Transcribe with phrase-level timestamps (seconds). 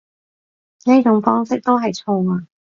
[0.87, 2.47] 呢種方式都係錯啊